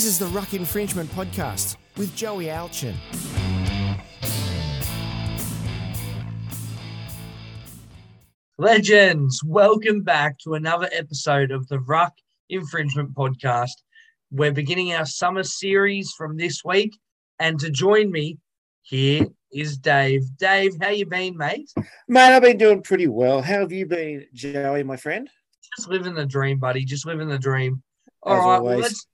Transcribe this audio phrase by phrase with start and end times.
[0.00, 2.94] This is the Ruck Infringement Podcast with Joey Alchin.
[8.56, 12.14] Legends, welcome back to another episode of the Ruck
[12.48, 13.72] Infringement Podcast.
[14.30, 16.98] We're beginning our summer series from this week,
[17.38, 18.38] and to join me
[18.80, 20.22] here is Dave.
[20.38, 21.70] Dave, how you been, mate?
[22.08, 23.42] Mate, I've been doing pretty well.
[23.42, 25.28] How have you been, Joey, my friend?
[25.76, 26.86] Just living the dream, buddy.
[26.86, 27.82] Just living the dream.
[28.22, 28.70] All As right, always.
[28.70, 29.06] well let's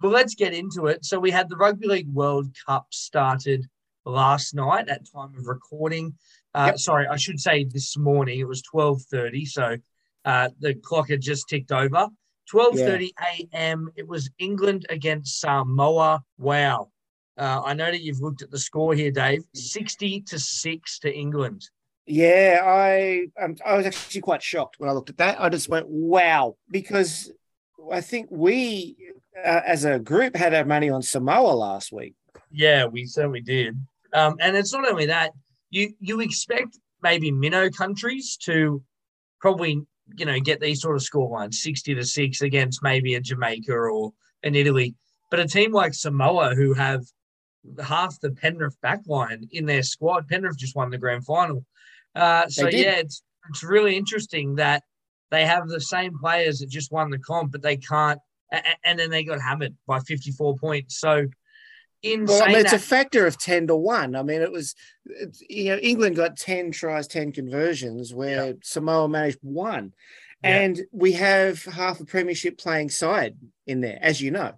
[0.00, 1.04] well let's get into it.
[1.04, 3.66] So we had the Rugby League World Cup started
[4.04, 6.14] last night at time of recording.
[6.54, 6.78] Uh, Yep.
[6.78, 8.40] Sorry, I should say this morning.
[8.40, 9.76] It was twelve thirty, so
[10.24, 12.08] uh, the clock had just ticked over.
[12.50, 13.90] Twelve thirty a.m.
[13.96, 16.22] It was England against Samoa.
[16.38, 16.88] Wow.
[17.36, 19.42] Uh, I know that you've looked at the score here, Dave.
[19.54, 21.68] Sixty to six to England.
[22.06, 25.40] Yeah, I um, I was actually quite shocked when I looked at that.
[25.40, 27.30] I just went, wow, because
[27.92, 28.96] I think we,
[29.44, 32.14] uh, as a group, had our money on Samoa last week.
[32.50, 33.76] Yeah, we certainly did.
[34.12, 35.32] Um, and it's not only that,
[35.70, 38.82] you you expect maybe minnow countries to
[39.40, 39.82] probably,
[40.16, 43.72] you know, get these sort of score lines, 60 to 6 against maybe a Jamaica
[43.72, 44.94] or an Italy.
[45.30, 47.04] But a team like Samoa who have
[47.82, 51.64] half the Penrith backline in their squad, Penrith just won the grand final.
[52.14, 54.82] Uh, so yeah, it's it's really interesting that
[55.30, 58.18] they have the same players that just won the comp, but they can't
[58.84, 60.98] and then they got hammered by 54 points.
[60.98, 61.28] So
[62.02, 64.14] in Well, I mean, it's a factor of 10 to 1.
[64.14, 64.74] I mean, it was,
[65.48, 69.92] you know, England got 10 tries, 10 conversions, where Samoa managed one.
[70.42, 70.60] Yeah.
[70.60, 74.52] And we have half a premiership playing side in there, as you know.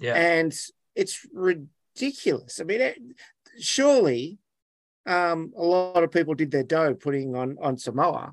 [0.00, 0.14] yeah.
[0.14, 0.54] And
[0.94, 2.60] it's ridiculous.
[2.60, 2.98] I mean, it,
[3.58, 4.38] surely
[5.06, 8.32] um, a lot of people did their dough putting on, on Samoa.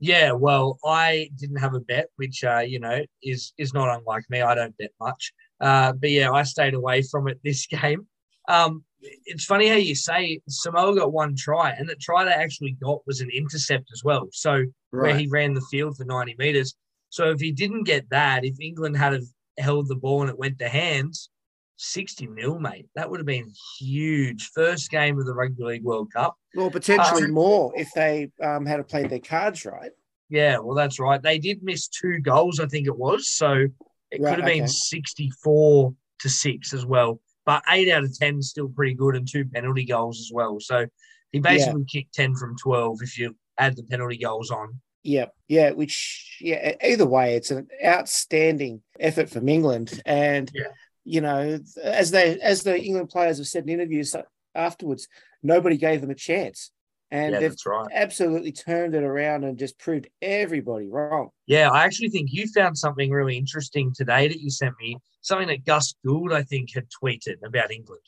[0.00, 4.24] Yeah, well, I didn't have a bet, which uh, you know is is not unlike
[4.28, 4.42] me.
[4.42, 8.06] I don't bet much, uh, but yeah, I stayed away from it this game.
[8.48, 12.76] Um, it's funny how you say Samoa got one try, and the try they actually
[12.82, 14.28] got was an intercept as well.
[14.32, 16.74] So where he ran the field for ninety meters.
[17.10, 19.24] So if he didn't get that, if England had have
[19.58, 21.30] held the ball and it went to hands,
[21.76, 24.50] sixty nil, mate, that would have been huge.
[24.54, 26.36] First game of the Rugby League World Cup.
[26.54, 29.90] Well, potentially Um, more if they um, had played their cards right.
[30.30, 31.22] Yeah, well, that's right.
[31.22, 33.28] They did miss two goals, I think it was.
[33.28, 33.66] So
[34.10, 34.72] it Right, could have been okay.
[34.72, 37.20] 64 to 6 as well.
[37.44, 40.58] But 8 out of 10 is still pretty good and two penalty goals as well.
[40.60, 40.86] So
[41.30, 44.80] he basically kicked 10 from 12 if you add the penalty goals on.
[45.02, 50.00] Yeah, yeah, which yeah, either way, it's an outstanding effort from England.
[50.06, 50.68] And Yeah.
[51.04, 54.14] You know, as they as the England players have said in interviews
[54.54, 55.08] afterwards,
[55.42, 56.70] nobody gave them a chance.
[57.10, 57.86] And yeah, they've that's right.
[57.92, 61.30] absolutely turned it around and just proved everybody wrong.
[61.46, 64.98] Yeah, I actually think you found something really interesting today that you sent me.
[65.20, 68.02] Something that Gus Gould, I think, had tweeted about England.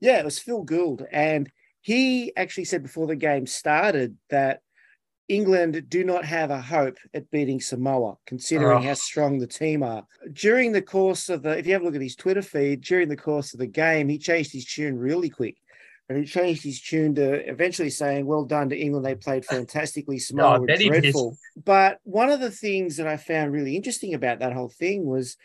[0.00, 1.06] Yeah, it was Phil Gould.
[1.10, 1.50] And
[1.80, 4.60] he actually said before the game started that
[5.30, 8.82] England do not have a hope at beating Samoa, considering Oh.
[8.82, 10.04] how strong the team are.
[10.32, 13.08] During the course of the, if you have a look at his Twitter feed, during
[13.08, 15.56] the course of the game, he changed his tune really quick.
[16.08, 19.06] And he changed his tune to eventually saying, Well done to England.
[19.06, 20.18] They played fantastically.
[20.18, 21.36] Samoa I were dreadful.
[21.64, 25.36] But one of the things that I found really interesting about that whole thing was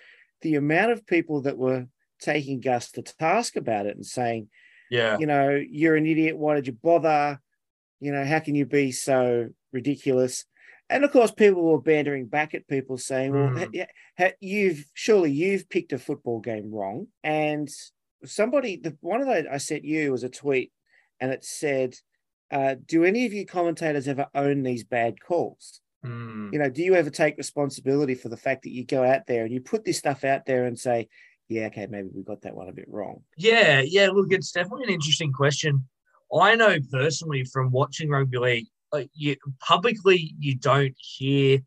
[0.42, 1.86] the amount of people that were
[2.20, 4.50] taking Gus to task about it and saying,
[4.90, 5.18] Yeah.
[5.20, 6.36] you know, you're an idiot.
[6.36, 7.40] Why did you bother?
[8.06, 10.46] You know, how can you be so ridiculous?
[10.92, 13.60] And of course, people were bantering back at people saying, "Well, Mm.
[13.60, 13.86] ha- yeah,
[14.20, 17.68] ha- you've surely you've picked a football game wrong." And
[18.24, 20.72] somebody, the one of those I sent you was a tweet,
[21.20, 21.96] and it said,
[22.52, 25.82] uh, "Do any of you commentators ever own these bad calls?
[26.06, 26.54] Mm.
[26.54, 29.44] You know, do you ever take responsibility for the fact that you go out there
[29.46, 31.08] and you put this stuff out there and say,
[31.48, 34.10] yeah, okay, maybe we got that one a bit wrong." Yeah, yeah.
[34.10, 35.88] Look, it's definitely an interesting question.
[36.34, 41.60] I know personally from watching rugby league, like you publicly, you don't hear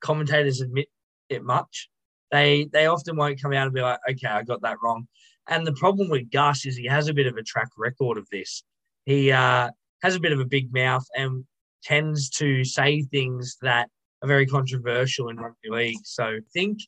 [0.00, 0.88] commentators admit
[1.28, 1.88] it much.
[2.30, 5.06] They they often won't come out and be like, "Okay, I got that wrong."
[5.48, 8.26] And the problem with Gus is he has a bit of a track record of
[8.30, 8.62] this.
[9.04, 9.70] He uh,
[10.02, 11.44] has a bit of a big mouth and
[11.82, 13.88] tends to say things that
[14.22, 15.98] are very controversial in rugby league.
[16.04, 16.78] So I think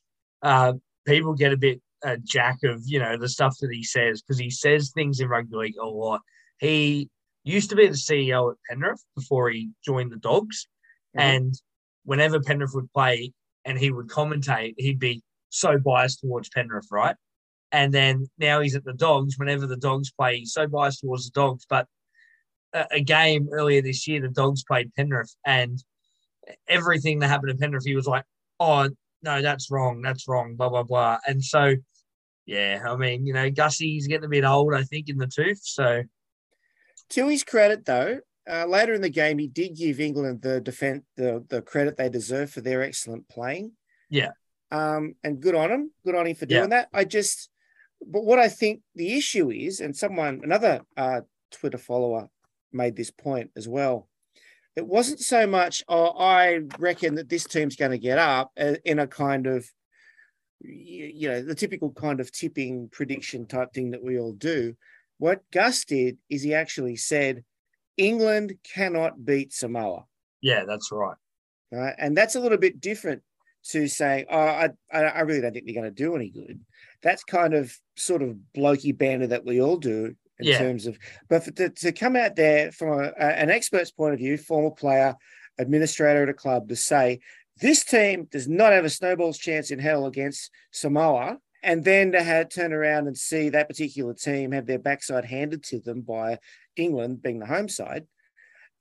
[0.41, 0.73] uh,
[1.05, 4.39] people get a bit uh, jack of you know the stuff that he says because
[4.39, 6.21] he says things in rugby league a lot.
[6.63, 7.09] He
[7.43, 10.67] used to be the CEO at Penrith before he joined the Dogs,
[11.15, 11.21] Mhm.
[11.21, 11.61] and
[12.05, 13.33] whenever Penrith would play
[13.65, 17.15] and he would commentate, he'd be so biased towards Penrith, right?
[17.71, 19.37] And then now he's at the Dogs.
[19.37, 21.65] Whenever the Dogs play, he's so biased towards the Dogs.
[21.69, 21.87] But
[22.73, 25.83] a, a game earlier this year, the Dogs played Penrith, and
[26.67, 28.25] everything that happened to Penrith, he was like,
[28.59, 28.89] "Oh
[29.21, 31.19] no, that's wrong, that's wrong," blah blah blah.
[31.27, 31.75] And so
[32.45, 35.61] Yeah, I mean, you know, Gussie's getting a bit old, I think, in the tooth.
[35.63, 36.03] So,
[37.13, 38.19] to his credit, though,
[38.49, 42.09] uh, later in the game, he did give England the defense the the credit they
[42.09, 43.71] deserve for their excellent playing.
[44.09, 44.31] Yeah.
[44.71, 45.91] Um, and good on him.
[46.05, 46.77] Good on him for doing yeah.
[46.77, 46.89] that.
[46.93, 47.49] I just,
[48.05, 51.21] but what I think the issue is, and someone, another uh,
[51.51, 52.29] Twitter follower
[52.71, 54.07] made this point as well.
[54.75, 58.75] It wasn't so much, oh, I reckon that this team's going to get up uh,
[58.83, 59.69] in a kind of,
[60.59, 64.75] you know, the typical kind of tipping prediction type thing that we all do.
[65.17, 67.43] What Gus did is he actually said,
[67.97, 70.05] England cannot beat Samoa.
[70.41, 71.17] Yeah, that's right.
[71.71, 71.95] Right.
[71.97, 73.21] And that's a little bit different
[73.69, 76.59] to saying, oh, I, I really don't think they're going to do any good.
[77.01, 80.57] That's kind of sort of blokey banner that we all do in yeah.
[80.57, 80.97] terms of,
[81.29, 84.71] but for, to, to come out there from a, an expert's point of view, former
[84.71, 85.15] player,
[85.57, 87.19] administrator at a club, to say
[87.61, 92.21] this team does not have a snowball's chance in hell against Samoa, and then to
[92.21, 96.39] have, turn around and see that particular team have their backside handed to them by
[96.75, 98.05] England being the home side,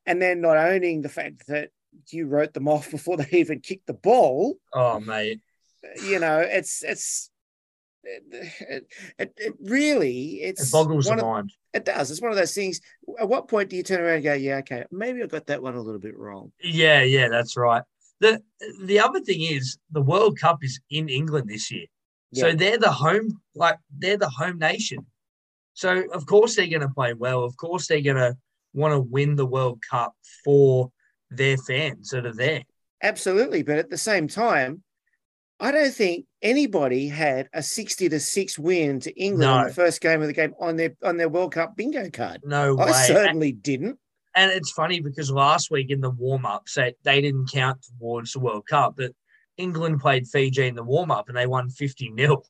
[0.04, 1.70] and then not owning the fact that
[2.10, 4.56] you wrote them off before they even kicked the ball.
[4.72, 5.40] Oh, mate.
[6.04, 7.30] You know, it's it's
[8.04, 8.84] it,
[9.18, 11.52] it, it really it's it boggles the mind.
[11.72, 12.10] It does.
[12.10, 12.80] It's one of those things.
[13.18, 15.62] At what point do you turn around and go, "Yeah, okay, maybe I got that
[15.62, 17.82] one a little bit wrong." Yeah, yeah, that's right.
[18.20, 18.42] the
[18.84, 21.86] The other thing is the World Cup is in England this year,
[22.32, 22.42] yeah.
[22.42, 25.06] so they're the home, like they're the home nation.
[25.74, 27.44] So of course they're going to play well.
[27.44, 28.36] Of course they're going to
[28.74, 30.14] want to win the World Cup
[30.44, 30.90] for
[31.30, 32.62] their fans that are there.
[33.02, 34.82] Absolutely, but at the same time,
[35.58, 39.60] I don't think anybody had a sixty to six win to England no.
[39.60, 42.40] in the first game of the game on their on their World Cup bingo card.
[42.44, 43.04] No I way.
[43.06, 43.98] certainly and, didn't.
[44.34, 48.32] And it's funny because last week in the warm up, they, they didn't count towards
[48.32, 49.12] the World Cup, but
[49.56, 52.42] England played Fiji in the warm up and they won fifty 0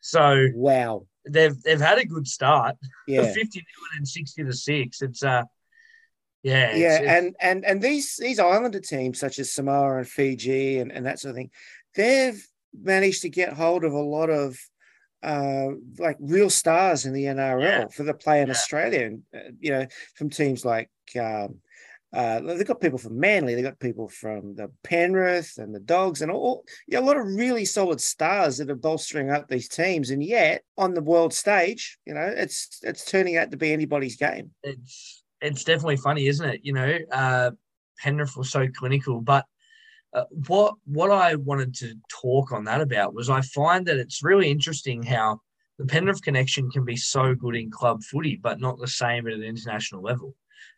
[0.00, 2.76] So wow, they've they've had a good start.
[3.06, 3.64] Yeah, fifty 0
[3.96, 5.02] and sixty to six.
[5.02, 5.44] It's uh
[6.42, 10.78] yeah, yeah, it's, and and and these these islander teams such as Samoa and Fiji
[10.78, 11.50] and, and that sort of thing,
[11.94, 12.42] they've
[12.72, 14.58] managed to get hold of a lot of
[15.22, 15.68] uh,
[15.98, 17.86] like real stars in the NRL yeah.
[17.88, 18.54] for the play in yeah.
[18.54, 19.06] Australia.
[19.06, 21.56] And, uh, you know, from teams like um,
[22.12, 26.22] uh, they've got people from Manly, they've got people from the Penrith and the Dogs,
[26.22, 30.10] and all yeah, a lot of really solid stars that are bolstering up these teams.
[30.10, 34.16] And yet, on the world stage, you know, it's it's turning out to be anybody's
[34.16, 34.50] game.
[34.64, 36.60] It's it's definitely funny, isn't it?
[36.64, 37.52] You know, uh,
[37.98, 39.46] Penrith was so clinical, but
[40.12, 44.24] uh, what what I wanted to talk on that about was I find that it's
[44.24, 45.40] really interesting how
[45.78, 49.32] the Penrith connection can be so good in club footy, but not the same at
[49.32, 50.34] an international level.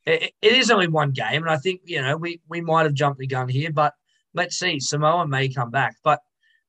[0.07, 2.95] It, it is only one game, and I think you know we we might have
[2.95, 3.95] jumped the gun here, but
[4.35, 4.81] let's see.
[4.81, 6.21] Samoa may come back, but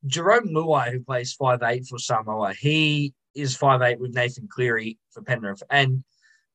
[0.05, 4.97] Jerome Luai, who plays five eight for Samoa, he is five eight with Nathan Cleary
[5.11, 6.03] for Penrith, and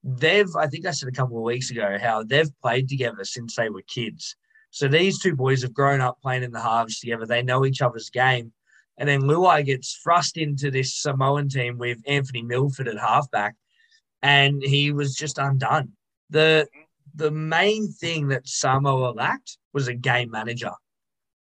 [0.04, 3.56] they've I think I said a couple of weeks ago how they've played together since
[3.56, 4.36] they were kids.
[4.70, 7.26] So these two boys have grown up playing in the halves together.
[7.26, 8.52] They know each other's game.
[8.98, 13.54] And then Luai gets thrust into this Samoan team with Anthony Milford at halfback,
[14.22, 15.92] and he was just undone.
[16.30, 16.68] The
[17.14, 20.72] the main thing that Samoa lacked was a game manager.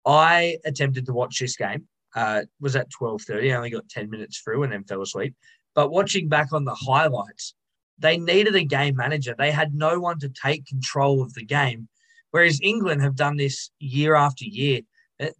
[0.06, 1.88] I attempted to watch this game.
[2.14, 3.52] Uh, was at twelve thirty.
[3.52, 5.34] I only got ten minutes through and then fell asleep.
[5.74, 7.54] But watching back on the highlights,
[7.98, 9.34] they needed a game manager.
[9.36, 11.88] They had no one to take control of the game
[12.30, 14.82] Whereas England have done this year after year.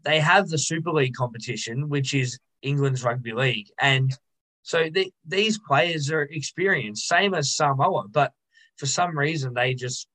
[0.02, 3.68] They have the Super League competition, which is England's rugby league.
[3.80, 4.16] And
[4.62, 8.32] so the, these players are experienced, same as Samoa, but
[8.78, 10.08] for some reason they just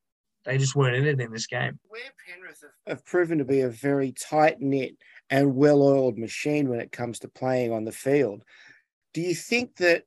[0.45, 1.79] they just weren't in it in this game.
[1.87, 4.97] Where Penrith have proven to be a very tight knit
[5.29, 8.43] and well oiled machine when it comes to playing on the field,
[9.13, 10.03] do you think that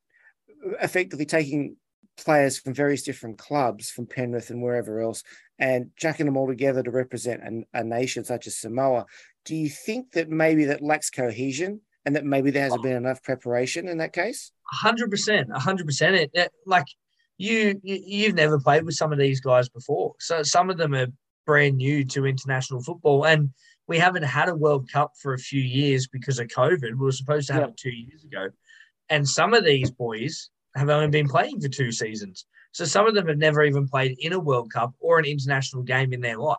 [0.80, 1.76] effectively taking
[2.16, 5.22] players from various different clubs from Penrith and wherever else
[5.58, 9.06] and chucking them all together to represent a, a nation such as Samoa,
[9.44, 13.22] do you think that maybe that lacks cohesion and that maybe there hasn't been enough
[13.22, 14.52] preparation in that case?
[14.64, 16.30] hundred percent, hundred percent.
[16.34, 16.86] It like
[17.38, 21.09] you, you've never played with some of these guys before, so some of them are
[21.47, 23.50] brand new to international football, and
[23.87, 26.83] we haven't had a World Cup for a few years because of COVID.
[26.83, 28.49] We were supposed to have it two years ago,
[29.09, 32.47] and some of these boys have only been playing for two seasons.
[32.73, 35.83] So some of them have never even played in a World Cup or an international
[35.83, 36.59] game in their life.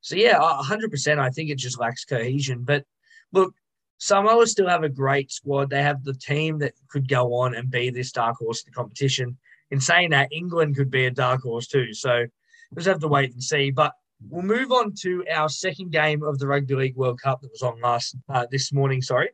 [0.00, 1.18] So yeah, 100%.
[1.18, 2.64] I think it just lacks cohesion.
[2.64, 2.84] But
[3.32, 3.54] look,
[3.98, 5.70] Samoa still have a great squad.
[5.70, 8.74] They have the team that could go on and be this dark horse in the
[8.74, 9.38] competition.
[9.72, 11.94] In saying that, England could be a dark horse too.
[11.94, 13.70] So we'll just have to wait and see.
[13.70, 13.94] But
[14.28, 17.62] we'll move on to our second game of the Rugby League World Cup that was
[17.62, 19.00] on last uh, this morning.
[19.00, 19.30] Sorry,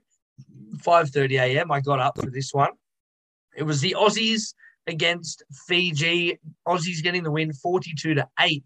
[0.77, 1.73] 5:30 a.m.
[1.73, 2.71] I got up for this one.
[3.57, 4.55] It was the Aussies
[4.87, 6.39] against Fiji.
[6.67, 8.65] Aussies getting the win 42 to 8.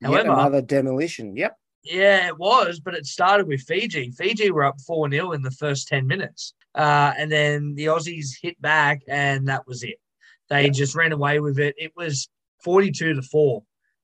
[0.00, 1.36] Yet another demolition.
[1.36, 1.56] Yep.
[1.82, 4.12] Yeah, it was, but it started with Fiji.
[4.12, 6.54] Fiji were up 4 0 in the first 10 minutes.
[6.76, 9.98] Uh, and then the Aussies hit back, and that was it.
[10.50, 10.74] They yep.
[10.74, 11.74] just ran away with it.
[11.78, 12.28] It was
[12.64, 13.62] 42 to 4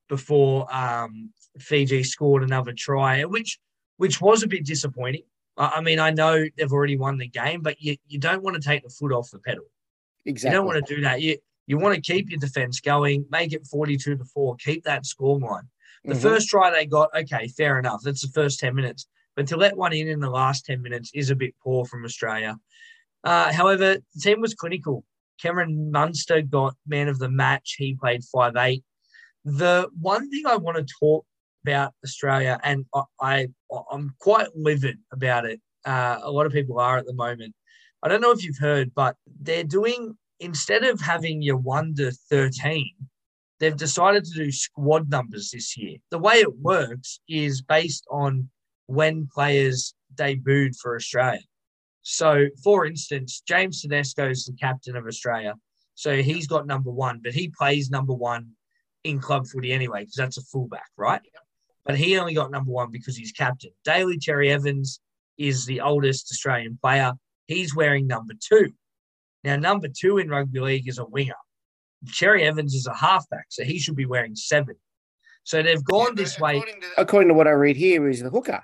[0.09, 3.59] before um, Fiji scored another try, which
[3.97, 5.23] which was a bit disappointing.
[5.57, 8.63] I mean, I know they've already won the game, but you, you don't want to
[8.63, 9.63] take the foot off the pedal.
[10.27, 10.53] Exactly.
[10.53, 11.23] You don't want to do that.
[11.23, 15.07] You you want to keep your defense going, make it 42 to 4, keep that
[15.07, 15.69] score line.
[16.05, 16.21] The mm-hmm.
[16.21, 18.03] first try they got, okay, fair enough.
[18.05, 19.07] That's the first 10 minutes.
[19.35, 22.05] But to let one in in the last 10 minutes is a bit poor from
[22.05, 22.59] Australia.
[23.25, 25.05] Uh, however, the team was clinical.
[25.41, 27.77] Cameron Munster got man of the match.
[27.79, 28.85] He played five eight.
[29.45, 31.27] The one thing I want to talk
[31.65, 33.49] about Australia, and I, I
[33.93, 35.61] am quite livid about it.
[35.85, 37.55] Uh, a lot of people are at the moment.
[38.03, 42.11] I don't know if you've heard, but they're doing instead of having your one to
[42.31, 42.93] thirteen,
[43.61, 45.97] they've decided to do squad numbers this year.
[46.11, 48.51] The way it works is based on
[48.87, 51.41] when players debuted for Australia.
[52.05, 55.55] So, for instance, James Tedesco is the captain of Australia.
[55.95, 58.51] So he's got number one, but he plays number one
[59.05, 61.23] in club footy anyway, because that's a fullback, right?
[61.87, 63.71] But he only got number one because he's captain.
[63.85, 65.01] Daly Cherry Evans
[65.39, 67.15] is the oldest Australian player.
[67.47, 68.73] He's wearing number two.
[69.43, 71.35] Now, number two in rugby league is a winger.
[72.09, 74.77] Cherry Evans is a halfback, so he should be wearing seven.
[75.45, 76.57] So they've gone yeah, this way.
[76.57, 78.63] According to, according to what I read here, is the hooker.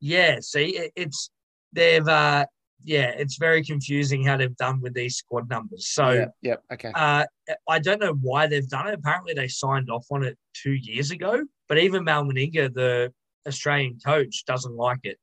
[0.00, 1.30] Yeah, see, it's
[1.74, 2.46] they've uh
[2.84, 5.88] yeah, it's very confusing how they've done with these squad numbers.
[5.88, 6.92] So yeah, yeah okay.
[6.94, 7.24] Uh,
[7.68, 8.94] I don't know why they've done it.
[8.94, 11.42] Apparently, they signed off on it two years ago.
[11.66, 13.12] But even Mal Meninga, the
[13.46, 15.18] Australian coach, doesn't like it.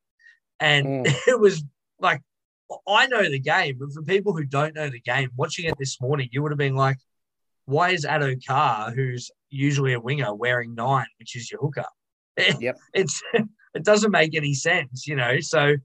[0.60, 1.16] And mm.
[1.28, 1.64] it was
[2.00, 2.22] like,
[2.88, 6.02] I know the game, but for people who don't know the game, watching it this
[6.02, 6.98] morning, you would have been like,
[7.66, 11.86] why is Addo Carr, who's usually a winger, wearing nine, which is your hooker?
[12.60, 12.78] Yep.
[12.94, 15.40] It's it doesn't make any sense, you know.
[15.42, 15.76] So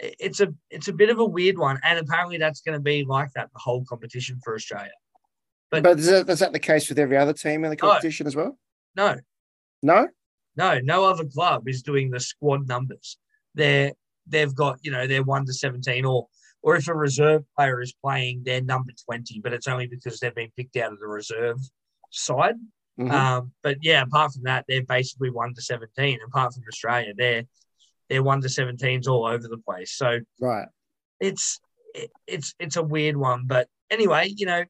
[0.00, 3.04] it's a it's a bit of a weird one, and apparently that's going to be
[3.04, 4.90] like that the whole competition for Australia.
[5.70, 8.24] But, but is, that, is that the case with every other team in the competition
[8.24, 8.58] no, as well?
[8.96, 9.16] No,
[9.82, 10.08] no,
[10.56, 13.18] no, no other club is doing the squad numbers.
[13.54, 13.92] They're
[14.26, 16.26] they've got you know they're one to seventeen, or
[16.62, 20.34] or if a reserve player is playing, they're number twenty, but it's only because they've
[20.34, 21.58] been picked out of the reserve
[22.10, 22.56] side.
[22.98, 23.10] Mm-hmm.
[23.10, 26.18] Um, but yeah, apart from that, they're basically one to seventeen.
[26.26, 27.44] Apart from Australia, they're
[28.08, 29.92] they're one to seventeens all over the place.
[29.96, 30.68] So right,
[31.20, 31.60] it's
[31.94, 33.44] it, it's it's a weird one.
[33.46, 34.64] But anyway, you know,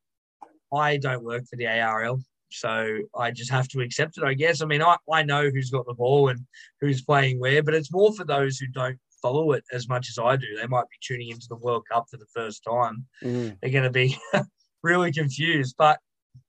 [0.73, 2.23] I don't work for the ARL.
[2.51, 4.63] So I just have to accept it, I guess.
[4.63, 6.41] I mean, I, I know who's got the ball and
[6.81, 10.19] who's playing where, but it's more for those who don't follow it as much as
[10.23, 10.47] I do.
[10.57, 13.07] They might be tuning into the World Cup for the first time.
[13.25, 13.57] Mm.
[13.61, 14.17] They're going to be
[14.83, 15.75] really confused.
[15.77, 15.99] But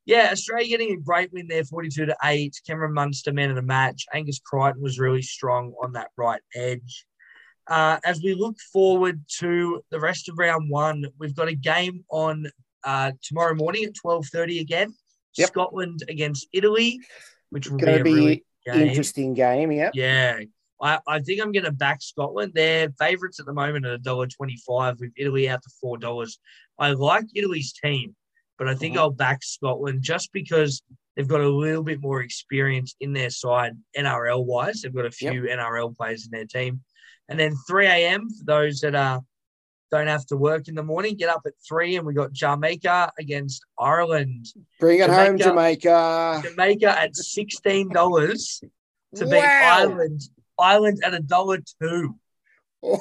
[0.05, 2.61] yeah, Australia getting a great win there, 42 to 8.
[2.67, 4.05] Cameron Munster, man of the match.
[4.13, 7.05] Angus Crichton was really strong on that right edge.
[7.67, 12.05] Uh, as we look forward to the rest of round one, we've got a game
[12.09, 12.47] on
[12.83, 14.93] uh, tomorrow morning at 12.30 again.
[15.37, 15.47] Yep.
[15.47, 16.99] Scotland against Italy,
[17.49, 18.87] which will Gonna be a really game.
[18.87, 19.71] interesting game.
[19.71, 19.89] Yeah.
[19.93, 20.39] Yeah.
[20.81, 22.51] I, I think I'm going to back Scotland.
[22.53, 26.37] They're favourites at the moment at $1.25 with Italy out to $4.
[26.77, 28.15] I like Italy's team,
[28.57, 29.01] but I think mm-hmm.
[29.01, 30.81] I'll back Scotland just because
[31.15, 34.81] they've got a little bit more experience in their side NRL wise.
[34.81, 35.59] They've got a few yep.
[35.59, 36.81] NRL players in their team.
[37.27, 38.29] And then 3 a.m.
[38.29, 39.21] for those that are
[39.91, 41.15] don't have to work in the morning.
[41.15, 44.47] Get up at three, and we got Jamaica against Ireland.
[44.79, 46.41] Bring it Jamaica, home, Jamaica.
[46.43, 48.61] Jamaica at sixteen dollars
[49.15, 49.31] to wow.
[49.31, 50.21] beat Ireland.
[50.59, 52.15] Ireland at a dollar two.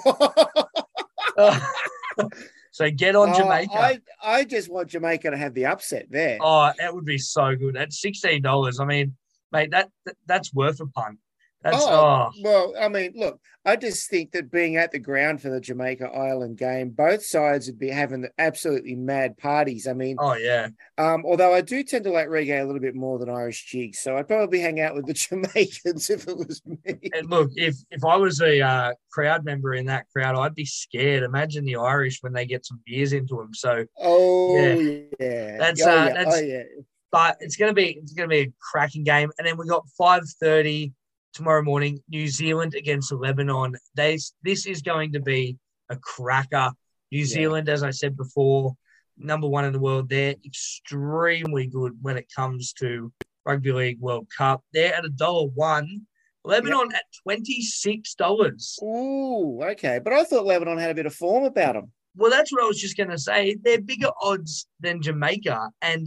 [2.74, 3.72] so get on oh, Jamaica.
[3.72, 6.38] I, I just want Jamaica to have the upset there.
[6.40, 7.76] Oh, that would be so good.
[7.76, 9.14] At sixteen dollars, I mean,
[9.52, 11.20] mate, that, that that's worth a punt.
[11.64, 15.40] That's, oh, oh, well, I mean, look, I just think that being at the ground
[15.40, 19.86] for the Jamaica Ireland game, both sides would be having absolutely mad parties.
[19.86, 20.68] I mean, oh yeah.
[20.98, 24.00] Um, although I do tend to like reggae a little bit more than Irish jigs,
[24.00, 27.10] so I'd probably hang out with the Jamaicans if it was me.
[27.14, 30.66] And look, if if I was a uh, crowd member in that crowd, I'd be
[30.66, 31.22] scared.
[31.22, 33.54] Imagine the Irish when they get some beers into them.
[33.54, 35.56] So, oh yeah, yeah.
[35.56, 36.12] that's oh, uh, yeah.
[36.12, 36.36] that's.
[36.36, 36.62] Oh, yeah.
[37.10, 40.24] But it's gonna be it's gonna be a cracking game, and then we got five
[40.38, 40.92] thirty
[41.34, 43.76] tomorrow morning, New Zealand against Lebanon.
[43.94, 45.58] They, this is going to be
[45.90, 46.70] a cracker.
[47.12, 48.74] New Zealand, as I said before,
[49.18, 50.08] number one in the world.
[50.08, 53.12] They're extremely good when it comes to
[53.44, 54.62] Rugby League World Cup.
[54.72, 56.06] They're at a dollar one.
[56.44, 56.96] Lebanon yep.
[56.96, 58.78] at twenty six dollars.
[58.82, 59.98] Ooh, okay.
[60.02, 61.90] But I thought Lebanon had a bit of form about them.
[62.16, 63.56] Well, that's what I was just going to say.
[63.62, 66.06] They're bigger odds than Jamaica, and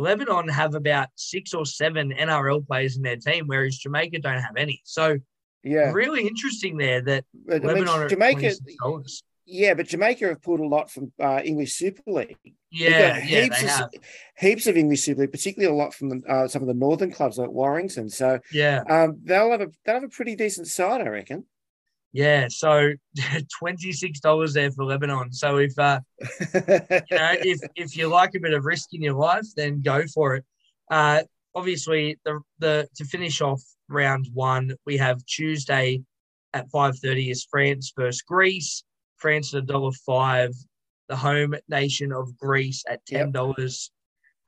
[0.00, 4.56] Lebanon have about six or seven NRL players in their team, whereas Jamaica don't have
[4.56, 4.80] any.
[4.84, 5.18] So,
[5.62, 8.54] Yeah, really interesting there that But, mean, Lebanon are Jamaica.
[9.48, 12.36] Yeah, but Jamaica have pulled a lot from uh, English Super League.
[12.72, 13.90] Yeah, yeah, heaps they of, have.
[14.36, 17.12] heaps of English Super League, particularly a lot from the, uh, some of the northern
[17.12, 18.08] clubs like Warrington.
[18.08, 21.44] So Yeah, um, they'll have a they'll have a pretty decent side, I reckon.
[22.12, 22.46] Yeah.
[22.48, 22.92] So
[23.58, 25.32] twenty six dollars there for Lebanon.
[25.32, 29.14] So if uh, you know, if if you like a bit of risk in your
[29.14, 30.44] life, then go for it.
[30.90, 31.22] Uh,
[31.54, 36.02] obviously, the the to finish off round one, we have Tuesday
[36.54, 38.82] at five thirty is France versus Greece.
[39.18, 40.52] France at a dollar five.
[41.08, 43.90] The home nation of Greece at ten dollars.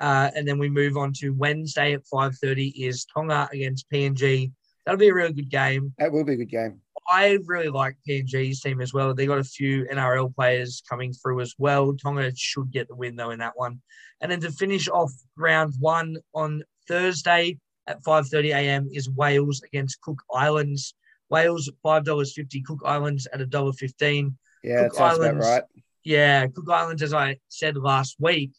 [0.01, 4.53] Uh, and then we move on to Wednesday at five thirty is Tonga against PNG.
[4.89, 5.93] That'll be a really good game.
[5.99, 6.81] that will be a good game.
[7.11, 9.13] I really like PNG's team as well.
[9.15, 11.95] They got a few NRL players coming through as well.
[11.95, 13.83] Tonga should get the win though in that one.
[14.23, 18.89] And then to finish off round one on Thursday at 5:30 a.m.
[18.91, 20.95] is Wales against Cook Islands.
[21.29, 22.63] Wales five dollars fifty.
[22.63, 24.39] Cook Islands at a dollar fifteen.
[24.65, 25.47] Yeah, Cook Islands.
[25.47, 25.63] right.
[26.05, 28.53] Yeah, Cook Islands, as I said last week,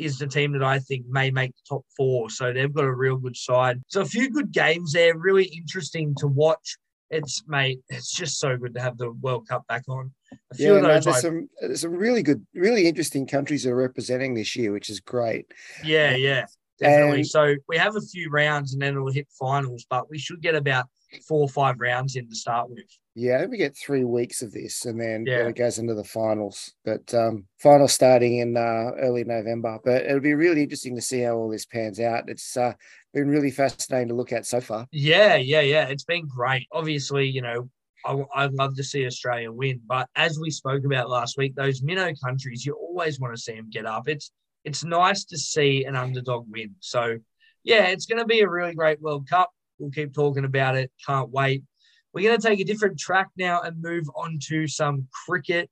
[0.00, 2.30] is the team that I think may make the top four.
[2.30, 3.80] So they've got a real good side.
[3.88, 6.76] So a few good games there, really interesting to watch.
[7.10, 10.12] It's mate, it's just so good to have the World Cup back on.
[10.52, 13.26] A few Yeah, of no, those, there's like, some there's some really good, really interesting
[13.26, 15.46] countries are representing this year, which is great.
[15.84, 16.46] yeah, yeah,
[16.78, 17.18] definitely.
[17.18, 20.40] And- so we have a few rounds and then it'll hit finals, but we should
[20.40, 20.86] get about
[21.26, 22.84] four or five rounds in to start with.
[23.14, 25.48] Yeah, I think we get three weeks of this, and then, Yeah.
[25.48, 26.72] it goes into the finals.
[26.84, 29.78] But um, final starting in uh, early November.
[29.84, 32.28] But it'll be really interesting to see how all this pans out.
[32.28, 32.72] It's uh,
[33.12, 34.86] been really fascinating to look at so far.
[34.92, 35.88] Yeah, yeah, yeah.
[35.88, 36.66] It's been great.
[36.72, 37.68] Obviously, you know,
[38.06, 41.82] I, I'd love to see Australia win, but as we spoke about last week, those
[41.82, 44.08] minnow countries, you always want to see them get up.
[44.08, 44.30] It's
[44.64, 46.76] it's nice to see an underdog win.
[46.80, 47.18] So,
[47.64, 49.50] yeah, it's going to be a really great World Cup.
[49.80, 50.92] We'll keep talking about it.
[51.06, 51.64] Can't wait.
[52.12, 55.70] We're going to take a different track now and move on to some cricket.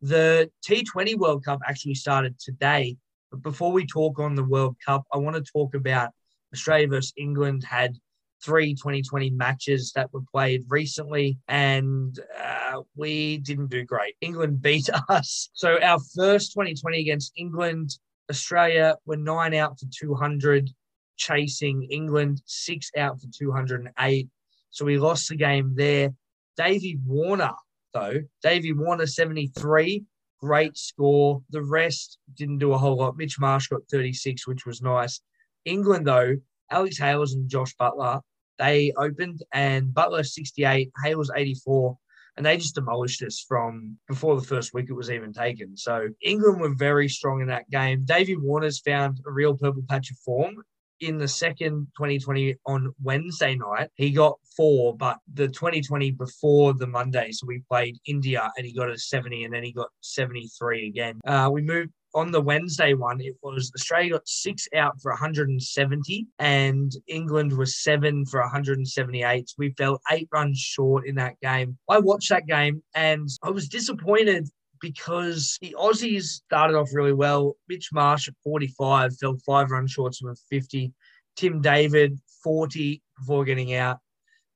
[0.00, 2.96] The T20 World Cup actually started today.
[3.30, 6.10] But before we talk on the World Cup, I want to talk about
[6.52, 7.96] Australia versus England had
[8.44, 14.14] three 2020 matches that were played recently, and uh, we didn't do great.
[14.20, 15.50] England beat us.
[15.54, 17.98] So our first 2020 against England,
[18.30, 20.70] Australia were nine out for 200,
[21.16, 24.28] chasing England six out for 208.
[24.70, 26.12] So we lost the game there.
[26.56, 27.52] Davey Warner,
[27.92, 30.04] though, Davey Warner 73,
[30.40, 31.42] great score.
[31.50, 33.16] The rest didn't do a whole lot.
[33.16, 35.20] Mitch Marsh got 36, which was nice.
[35.64, 36.36] England, though,
[36.70, 38.20] Alex Hales and Jos Buttler,
[38.58, 41.96] they opened and Buttler 68, Hales 84,
[42.36, 45.76] and they just demolished us from before the first wicket was even taken.
[45.76, 48.04] So England were very strong in that game.
[48.04, 50.56] Davey Warner's found a real purple patch of form.
[51.00, 56.86] In the second 2020 on Wednesday night, he got four, but the 2020 before the
[56.86, 60.88] Monday, so we played India and he got a 70 and then he got 73
[60.88, 61.20] again.
[61.26, 66.26] Uh, we moved on the Wednesday one, it was Australia got six out for 170
[66.38, 69.50] and England was seven for 178.
[69.58, 71.76] We fell eight runs short in that game.
[71.88, 74.48] I watched that game and I was disappointed
[74.84, 77.56] because the Aussies started off really well.
[77.70, 80.92] Mitch Marsh at 45 fell five runs short of 50.
[81.36, 84.00] Tim David 40 before getting out.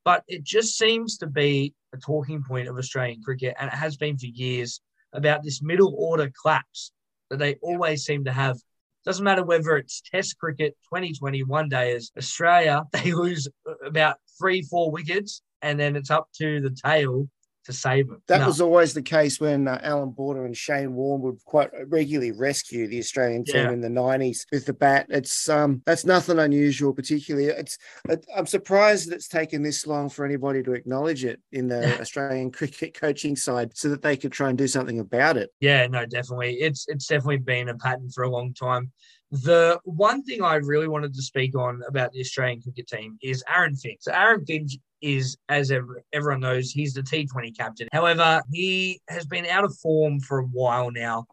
[0.04, 3.96] But it just seems to be a talking point of Australian cricket, and it has
[3.96, 4.82] been for years
[5.14, 6.92] about this middle order collapse
[7.30, 8.58] that they always seem to have.
[9.06, 13.48] Doesn't matter whether it's Test cricket, 2020, one day as Australia, they lose
[13.82, 17.30] about three, four wickets, and then it's up to the tail
[17.68, 18.22] to save them.
[18.28, 18.46] That No.
[18.46, 22.88] was always the case when uh, Alan Border and Shane Warne would quite regularly rescue
[22.88, 23.72] the Australian team Yeah.
[23.72, 25.06] in the nineties with the bat.
[25.10, 27.48] It's um that's nothing unusual, particularly.
[27.48, 27.76] It's
[28.08, 32.00] it, I'm surprised that it's taken this long for anybody to acknowledge it in the
[32.00, 35.50] Australian cricket coaching side, so that they could try and do something about it.
[35.60, 36.54] Yeah, no, definitely.
[36.54, 38.90] It's it's definitely been a pattern for a long time.
[39.30, 43.44] The one thing I really wanted to speak on about the Australian cricket team is
[43.54, 43.98] Aaron Finch.
[44.00, 45.70] So Aaron Finch is, as
[46.12, 47.88] everyone knows, he's the T20 captain.
[47.92, 51.26] However, he has been out of form for a while now.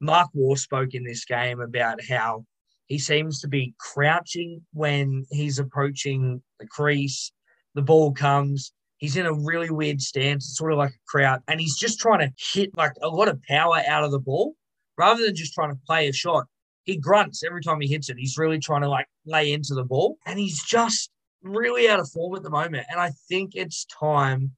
[0.00, 2.44] Mark Waugh spoke in this game about how
[2.86, 7.32] he seems to be crouching when he's approaching the crease.
[7.74, 8.72] The ball comes.
[8.98, 12.20] He's in a really weird stance, sort of like a crouch, and he's just trying
[12.20, 14.54] to hit like a lot of power out of the ball
[14.98, 16.44] rather than just trying to play a shot.
[16.84, 18.16] He grunts every time he hits it.
[18.18, 21.10] He's really trying to like lay into the ball, and he's just
[21.42, 22.86] really out of form at the moment.
[22.90, 24.52] And I think it's time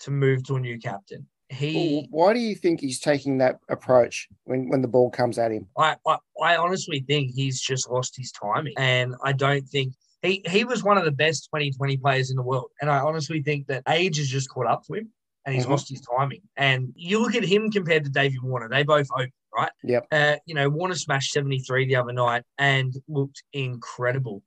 [0.00, 1.26] to move to a new captain.
[1.48, 2.06] he.
[2.10, 5.66] Why do you think he's taking that approach when, when the ball comes at him?
[5.76, 10.42] I, I I honestly think he's just lost his timing, and I don't think he
[10.46, 13.66] he was one of the best 2020 players in the world, and I honestly think
[13.68, 15.10] that age has just caught up to him,
[15.46, 15.70] and he's Mhm.
[15.70, 16.42] lost his timing.
[16.56, 19.72] And you look at him compared to Davey Warner; they both open, right?
[19.84, 20.06] Yep.
[20.12, 24.42] Uh, you know, Warner smashed 73 the other night and looked incredible,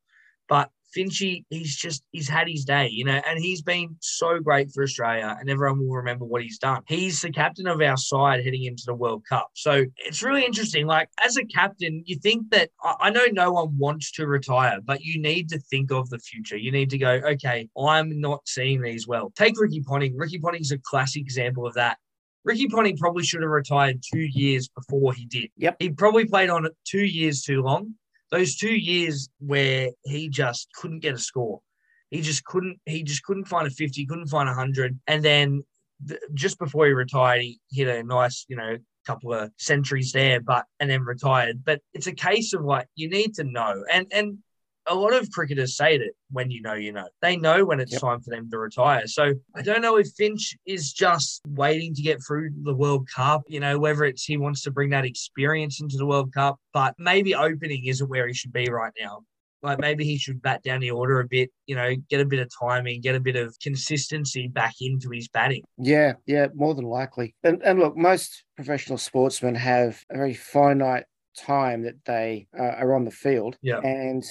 [0.47, 4.71] but Finchy, he's just he's had his day, you know, and he's been so great
[4.71, 6.81] for Australia, and everyone will remember what he's done.
[6.87, 10.85] He's the captain of our side heading into the World Cup, so it's really interesting.
[10.85, 14.79] Like as a captain, you think that I I know no one wants to retire,
[14.83, 16.57] but you need to think of the future.
[16.57, 19.31] You need to go, okay, I'm not seeing these well.
[19.35, 20.15] Take Ricky Ponting.
[20.15, 21.97] Ricky Ponting's a classic example of that.
[22.43, 25.49] Ricky Ponting probably should have retired two years before he did.
[25.57, 25.75] Yep.
[25.79, 27.95] He probably played on it two years too long
[28.31, 31.61] those two years where he just couldn't get a score.
[32.09, 32.79] He just couldn't.
[32.85, 34.05] He just couldn't find a fifty.
[34.05, 34.99] Couldn't find a hundred.
[35.07, 35.63] And then
[36.07, 40.39] th- just before he retired, he hit a nice, you know, couple of centuries there,
[40.39, 41.63] but and then retired.
[41.63, 44.39] But it's a case of like you need to know, and and
[44.87, 47.07] a lot of cricketers say that when you know, you know.
[47.21, 48.01] They know when it's Yep.
[48.01, 49.07] time for them to retire.
[49.07, 53.43] So I don't know if Finch is just waiting to get through the World Cup,
[53.47, 56.95] you know, whether it's he wants to bring that experience into the World Cup, but
[56.97, 59.21] maybe opening isn't where he should be right now.
[59.63, 62.39] Like maybe he should bat down the order a bit, you know, get a bit
[62.39, 65.61] of timing, get a bit of consistency back into his batting.
[65.77, 67.35] Yeah, yeah, more than likely.
[67.43, 71.03] And, and look, most professional sportsmen have a very finite
[71.37, 73.57] time that they uh, are on the field.
[73.61, 73.79] Yeah.
[73.79, 74.23] And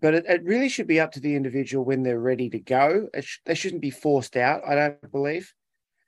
[0.00, 3.08] but it, it really should be up to the individual when they're ready to go.
[3.14, 4.62] It sh- they shouldn't be forced out.
[4.66, 5.52] I don't believe.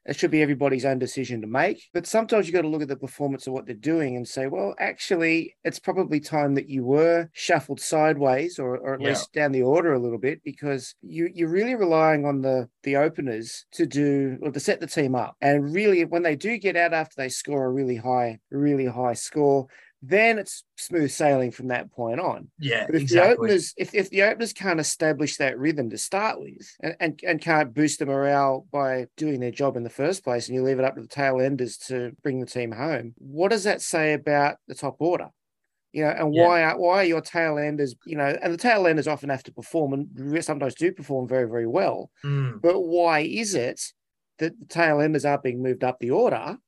[0.07, 1.83] It should be everybody's own decision to make.
[1.93, 4.47] But sometimes you got to look at the performance of what they're doing and say,
[4.47, 9.09] well, actually, it's probably time that you were shuffled sideways or, or at Yeah.
[9.11, 12.97] least down the order a little bit because you, you're really relying on the, the
[12.97, 15.37] openers to do or to set the team up.
[15.43, 19.13] And really, when they do get out after they score a really high, really high
[19.13, 19.67] score,
[20.03, 22.51] then it's smooth sailing from that point on.
[22.59, 23.49] Yeah, But if exactly.
[23.49, 27.21] the openers, if, if the openers can't establish that rhythm to start with, and, and
[27.27, 30.63] and can't boost the morale by doing their job in the first place, and you
[30.63, 33.81] leave it up to the tail enders to bring the team home, what does that
[33.81, 35.29] say about the top order?
[35.93, 36.43] You know, and Yeah.
[36.45, 37.95] why are why are your tail enders?
[38.07, 41.49] You know, and the tail enders often have to perform and sometimes do perform very
[41.49, 42.11] very well.
[42.25, 43.81] Mm, But why is it
[44.39, 46.59] that the tail enders are being moved up the order?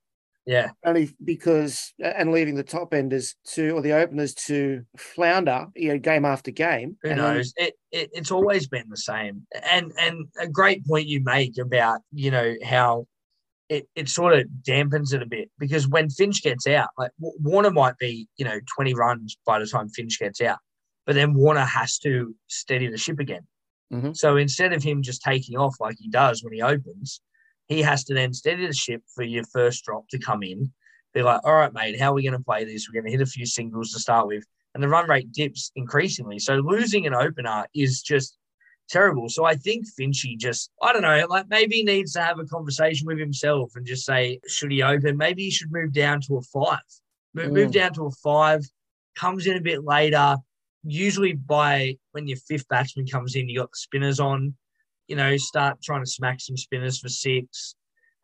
[0.46, 5.88] Yeah, only because and leaving the top enders to or the openers to flounder, you
[5.88, 6.96] know, game after game.
[7.02, 7.52] who And then- knows?
[7.56, 9.46] It, it it's always been the same.
[9.70, 13.06] And and a great point you make about you know how
[13.68, 17.70] it it sort of dampens it a bit because when Finch gets out, like Warner
[17.70, 20.58] might be you know twenty runs by the time Finch gets out,
[21.06, 23.46] but then Warner has to steady the ship again.
[23.92, 24.16] Mhm.
[24.16, 27.20] So instead of him just taking off like he does when he opens,
[27.68, 30.72] he has to then steady the ship for your first drop to come in.
[31.14, 32.88] Be like, all right, mate, how are we going to play this?
[32.88, 34.44] We're going to hit a few singles to start with
[34.74, 36.38] and the run rate dips increasingly.
[36.38, 38.38] So losing an opener is just
[38.88, 39.28] terrible.
[39.28, 42.44] So I think Finchy just, I don't know, like maybe he needs to have a
[42.44, 45.16] conversation with himself and just say, should he open?
[45.16, 46.80] Maybe he should move down to a five.
[47.34, 47.74] Move, move Mm.
[47.74, 48.62] down to a five,
[49.14, 50.36] comes in a bit later.
[50.84, 54.54] Usually by when your fifth batsman comes in, you got the spinners on,
[55.08, 57.74] you know, start trying to smack some spinners for six,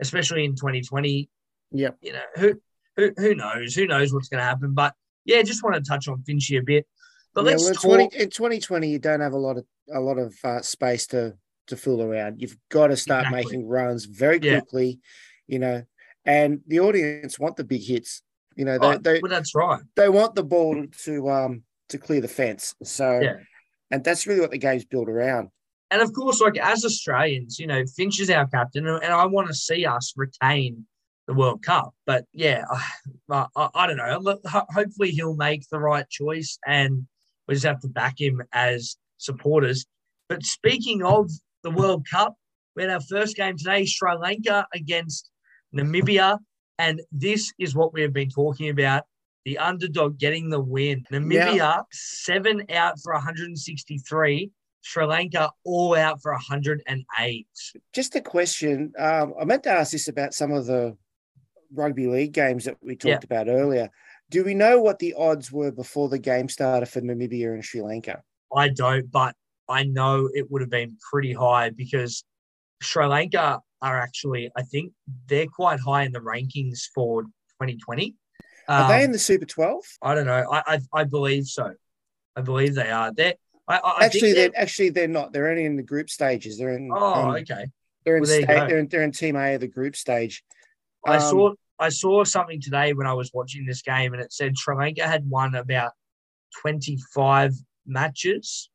[0.01, 1.29] especially in 2020
[1.71, 1.99] Yep.
[2.01, 2.61] you know, who
[2.97, 3.75] who who knows?
[3.75, 4.73] Who knows what's going to happen?
[4.73, 6.87] But yeah, just want to touch on Finchy a bit.
[7.35, 8.13] But Yeah, let's well, talk.
[8.13, 11.35] 20, in 2020, you don't have a lot of a lot of uh, space to
[11.67, 12.41] to fool around.
[12.41, 13.53] You've got to start Exactly.
[13.57, 14.61] making runs very Yeah.
[14.61, 15.01] quickly,
[15.47, 15.83] you know,
[16.25, 18.23] and the audience want the big hits.
[18.57, 19.81] You know, they Oh, they, well, that's right.
[19.95, 22.75] they want the ball to um to clear the fence.
[22.83, 23.37] So Yeah.
[23.91, 25.51] and that's really what the game's built around.
[25.91, 29.49] And of course, like as Australians, you know, Finch is our captain, and I want
[29.49, 30.87] to see us retain
[31.27, 31.95] the World Cup.
[32.07, 32.65] But yeah,
[33.31, 34.39] I, I, I don't know.
[34.47, 37.07] Hopefully, he'll make the right choice, and
[37.47, 39.87] we just have to back him as supporters.
[40.29, 41.31] But speaking of
[41.63, 42.35] the World Cup,
[42.77, 45.31] we had our first game today, Sri Lanka against
[45.75, 46.39] Namibia,
[46.79, 49.05] and this is what we have been talking about.
[49.45, 51.05] The underdog getting the win.
[51.11, 54.51] Namibia, seven out for 163.
[54.89, 57.47] Sri Lanka all out for 108.
[57.93, 58.95] Just a question.
[58.99, 60.97] Um, I meant to ask this about some of the
[61.75, 63.91] rugby league games that we talked about earlier.
[64.31, 67.83] Do we know what the odds were before the game started for Namibia and Sri
[67.83, 68.23] Lanka?
[68.57, 69.37] I don't, but
[69.69, 72.25] I know it would have been pretty high because
[72.81, 74.95] Sri Lanka are actually, I think
[75.27, 77.25] they're quite high in the rankings for
[77.61, 78.15] 2020.
[78.69, 79.85] Are Um, they in the Super 12?
[80.01, 80.47] I don't know.
[80.51, 81.75] I, I I believe so.
[82.37, 83.13] I believe they are.
[83.13, 83.35] They're
[83.69, 85.33] I, I I Actually, they're they're, actually they're not.
[85.33, 86.59] They're only in the group stages.
[86.59, 86.91] They're in.
[86.93, 87.67] oh um, okay.
[88.05, 90.43] they're in Well, state, they're in they're in Team A of the group stage.
[91.07, 94.33] I Um, saw I saw something today when I was watching this game, and it
[94.33, 95.93] said Sri Lanka had won about
[96.61, 97.53] twenty five
[97.87, 98.71] matches.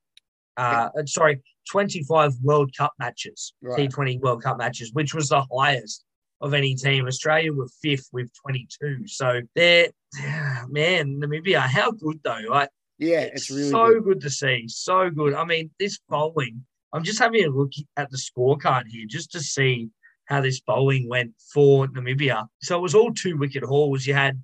[0.56, 3.89] Uh, uh, sorry, twenty five World Cup matches, T Right.
[3.91, 6.06] Twenty World Cup matches, which was the highest
[6.41, 7.08] of any team.
[7.08, 9.08] Australia were fifth with twenty two.
[9.08, 9.89] So they're
[10.69, 12.41] man, Namibia, how good though?
[12.49, 14.03] Like Yeah, it's really so good.
[14.03, 14.21] good.
[14.21, 14.65] to see.
[14.67, 15.34] So good.
[15.34, 19.39] I mean, this bowling, I'm just having a look at the scorecard here just to
[19.39, 19.89] see
[20.25, 22.47] how this bowling went for Namibia.
[22.62, 24.06] So it was all two wicket hauls.
[24.06, 24.41] You had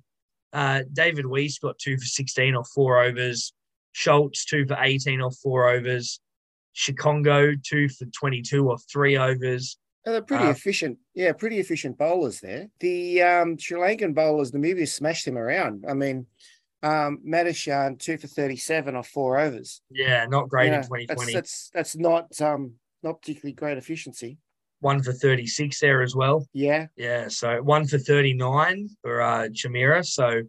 [0.52, 3.52] uh, David Wiese got two for 16 or four overs,
[3.96, 6.20] Scholtz two for 18 or four overs,
[6.76, 9.78] Shikongo two for 22 or three overs.
[10.06, 10.98] Oh, they're pretty Uh, efficient.
[11.14, 12.68] Yeah, pretty efficient bowlers there.
[12.80, 15.84] The um, Sri Lankan bowlers, Namibia smashed them around.
[15.88, 16.26] I mean,
[16.82, 19.82] um, Madushan two for thirty-seven off four overs.
[19.90, 21.32] Yeah, not great You in 2020.
[21.32, 24.38] That's, that's that's not um not particularly great efficiency.
[24.80, 26.46] One for 36 there as well.
[26.54, 30.04] Yeah, Yeah, so one for 39 for uh, Chameera.
[30.04, 30.42] So,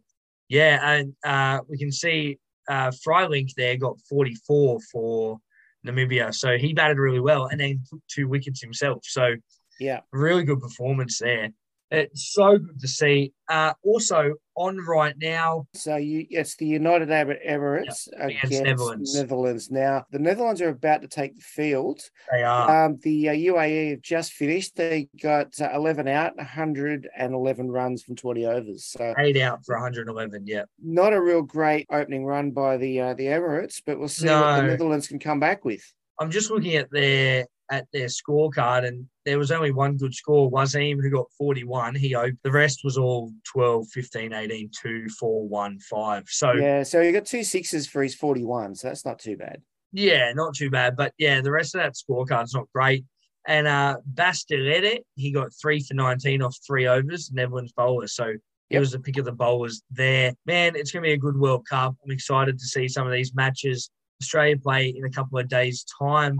[0.48, 2.40] yeah, and uh, we can see
[2.70, 5.38] uh, Frylinck there got 44 for
[5.86, 6.34] Namibia.
[6.34, 9.00] So he batted really well and then took two wickets himself.
[9.04, 9.36] So,
[9.82, 10.00] yeah.
[10.14, 11.50] really good performance there.
[11.92, 13.34] It's so good to see.
[13.50, 19.16] Uh, also, on right now, So you, it's the United Arab Emirates against against Netherlands.
[19.16, 19.72] Netherlands.
[19.72, 22.02] Now the Netherlands are about to take the field.
[22.32, 22.86] they are.
[22.86, 24.76] Um, the uh, UAE have just finished.
[24.76, 28.86] They got uh, 11 out, 111 runs from 20 overs.
[28.86, 30.46] So eight out for 111.
[30.48, 30.64] Yeah.
[30.82, 34.62] not a real great opening run by the uh, the Emirates, but we'll see what
[34.62, 35.84] the Netherlands can come back with.
[36.20, 40.52] I'm just looking at their at their scorecard, and there was only one good score.
[40.52, 42.38] Wasim, who got 41, he opened.
[42.44, 46.24] The rest was all 12, 15, 18, 2, 4, 1, 5.
[46.28, 49.62] So, yeah, so he got two sixes for his 41, so that's not too bad.
[49.94, 50.96] Yeah, not too bad.
[50.96, 53.06] But yeah, the rest of that scorecard's not great.
[53.48, 58.08] And uh Bas de Leede, he got three for 19 off three overs, Netherlands bowler.
[58.08, 58.28] So
[58.70, 58.80] he Yep.
[58.80, 60.34] was the pick of the bowlers there.
[60.46, 61.96] Man, it's going to be a good World Cup.
[62.06, 63.90] I'm excited to see some of these matches.
[64.22, 66.40] Australia play in a couple of days' time.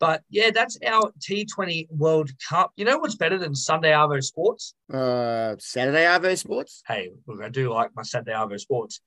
[0.00, 2.72] But yeah, that's our T20 World Cup.
[2.76, 4.74] You know what's better than Sunday Arvo Sports?
[4.92, 6.82] Uh, Saturday Arvo Sports.
[6.88, 9.00] Hey, look, I do like my Sunday Arvo Sports.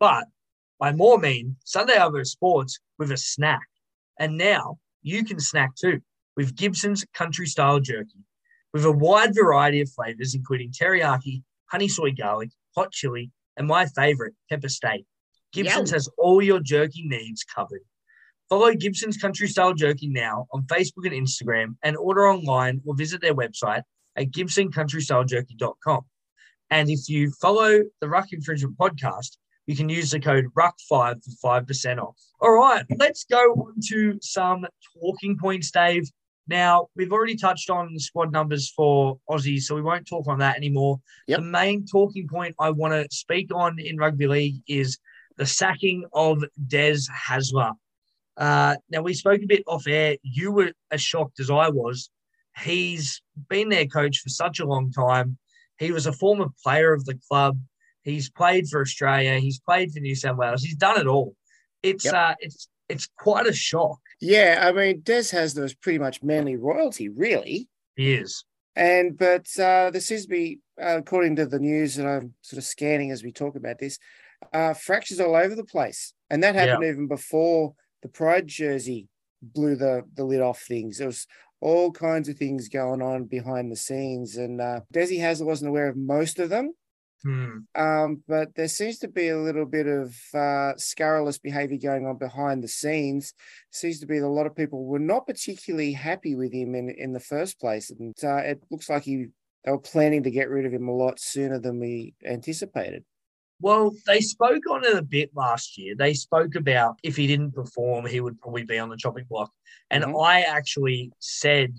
[0.00, 0.24] But
[0.80, 3.68] by more mean, Sunday Arvo Sports with a snack.
[4.18, 6.00] And now you can snack too
[6.36, 8.24] with Gibson's Country Style Jerky
[8.72, 13.86] with a wide variety of flavors, including teriyaki, honey soy garlic, hot chili, and my
[13.86, 15.04] favorite, pepper steak.
[15.52, 15.96] Gibson's Yum.
[15.96, 17.82] has all your jerky needs covered.
[18.50, 23.20] Follow Gibson's Country Style Jerky now on Facebook and Instagram and order online or visit
[23.20, 23.82] their website
[24.16, 26.00] at gibsoncountrystylejerky.com.
[26.70, 29.36] And if you follow the Ruck Infringement podcast,
[29.66, 32.16] you can use the code RUCK5 for 5% off.
[32.40, 34.66] All right, let's go on to some
[35.00, 36.10] talking points, Dave.
[36.48, 40.40] Now, we've already touched on the squad numbers for Aussie, so we won't talk on
[40.40, 40.98] that anymore.
[41.28, 41.38] Yep.
[41.38, 44.98] The main talking point I want to speak on in rugby league is
[45.36, 47.74] the sacking of Des Hasler.
[48.40, 50.16] Uh, now, we spoke a bit off air.
[50.22, 52.10] You were as shocked as I was.
[52.58, 55.36] He's been their coach for such a long time.
[55.78, 57.60] He was a former player of the club.
[58.02, 59.38] He's played for Australia.
[59.38, 60.62] He's played for New South Wales.
[60.62, 61.36] He's done it all.
[61.82, 62.14] It's Yep.
[62.14, 63.98] uh, it's it's quite a shock.
[64.20, 67.68] Yeah, I mean, Des Hasler's pretty much Manly royalty, really.
[67.94, 68.44] He is.
[68.74, 72.58] And but uh, there seems to be, uh, according to the news that I'm sort
[72.58, 73.98] of scanning as we talk about this,
[74.52, 79.08] uh, fractures all over the place, and that happened even before the Pride jersey
[79.42, 80.98] blew the the lid off things.
[80.98, 81.26] There was
[81.60, 85.88] all kinds of things going on behind the scenes, and uh, Desi Hasler wasn't aware
[85.88, 86.72] of most of them.
[87.22, 87.58] Hmm.
[87.74, 92.16] Um, but there seems to be a little bit of uh, scurrilous behavior going on
[92.16, 93.34] behind the scenes.
[93.70, 96.88] Seems to be that a lot of people were not particularly happy with him in,
[96.88, 97.90] in the first place.
[97.90, 99.26] And uh, it looks like he
[99.64, 103.04] they were planning to get rid of him a lot sooner than we anticipated.
[103.60, 105.94] Well, they spoke on it a bit last year.
[105.94, 109.52] They spoke about if he didn't perform, he would probably be on the chopping block.
[109.90, 110.24] And Mhm.
[110.24, 111.74] I actually said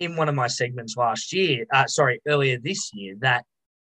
[0.00, 3.44] in one of my segments last year, uh, sorry, earlier this year, that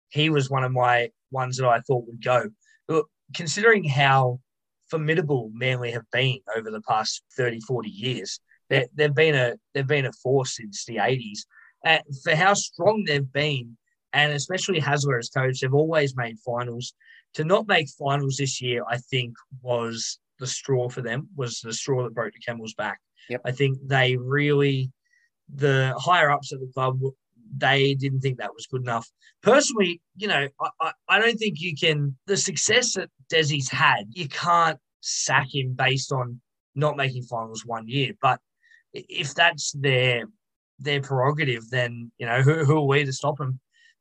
[0.09, 2.49] he was one of my ones that I thought would go.
[2.89, 4.41] Look, considering how
[4.89, 9.87] formidable Manly have been over the past 30, 40 years, they, they've been a they've
[9.87, 11.45] been a force since the 80s.
[11.83, 13.77] And for how strong they've been,
[14.13, 16.93] and especially Hasler as coach, they've always made finals
[17.35, 21.73] to not make finals this year, I think was the straw for them, was the
[21.73, 22.99] straw that broke the camel's back.
[23.29, 23.41] Yep.
[23.45, 24.91] I think they really,
[25.53, 26.99] the higher ups at the club,
[27.55, 29.07] they didn't think that was good enough.
[29.43, 34.05] Personally, you know, I, I, I don't think you can, the success that Desi's had,
[34.11, 36.41] you can't sack him based on
[36.75, 38.13] not making finals one year.
[38.21, 38.39] But
[38.93, 40.25] if that's their
[40.79, 43.59] their prerogative, then, you know, who, who are we to stop him?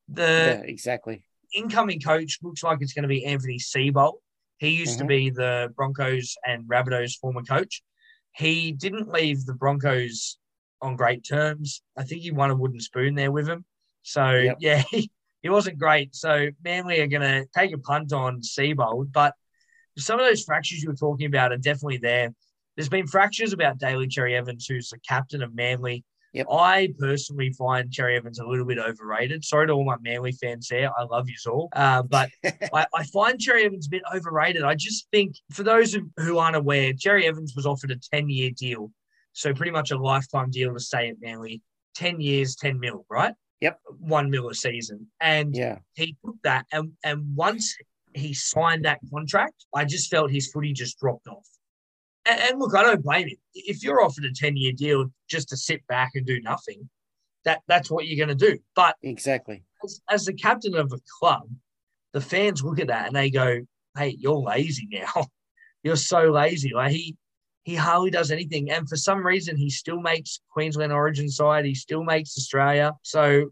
[0.08, 1.22] The yeah, exactly.
[1.54, 4.14] incoming coach looks like it's going to be Anthony Seibold.
[4.58, 5.08] He used to Mhm.
[5.08, 7.82] be the Broncos and Rabbitohs former coach.
[8.32, 10.38] He didn't leave the Broncos
[10.80, 11.82] on great terms.
[11.96, 13.64] I think he won a wooden spoon there with him.
[14.02, 14.56] So Yep.
[14.60, 15.10] yeah, he,
[15.42, 16.14] he wasn't great.
[16.14, 19.34] So Manly are going to take a punt on Seibold, but
[19.96, 22.32] some of those fractures you were talking about are definitely there.
[22.76, 26.04] There's been fractures about Daly Cherry Evans, who's the captain of Manly.
[26.34, 26.46] Yep.
[26.50, 29.44] I personally find Cherry Evans a little bit overrated.
[29.44, 30.90] Sorry to all my Manly fans there.
[30.96, 31.68] I love you all.
[31.72, 34.62] Uh, but I, I find Cherry Evans a bit overrated.
[34.62, 38.50] I just think, for those who, aren't aware, Cherry Evans was offered a 10 year
[38.50, 38.90] deal.
[39.32, 41.62] So pretty much a lifetime deal to stay at Manly.
[41.94, 43.34] 10 years, 10 mil, right?
[43.60, 43.80] Yep.
[43.98, 45.08] One mil a season.
[45.20, 46.66] And yeah, he took that.
[46.72, 47.74] And, and once
[48.14, 51.46] he signed that contract, I just felt his footy just dropped off.
[52.28, 53.36] And, look, I don't blame him.
[53.54, 56.88] If you're offered a 10 year deal just to sit back and do nothing,
[57.44, 58.58] that, that's what you're going to do.
[58.74, 59.62] But exactly.
[59.84, 61.48] as, as the captain of a club,
[62.12, 63.60] the fans look at that and they go,
[63.96, 65.26] "Hey, you're lazy now.
[65.82, 67.16] you're so lazy." Like he
[67.64, 71.64] he hardly does anything, and for some reason, he still makes Queensland Origin side.
[71.64, 72.92] He still makes Australia.
[73.02, 73.50] So,